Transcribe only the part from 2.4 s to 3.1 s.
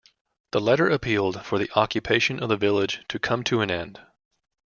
of the village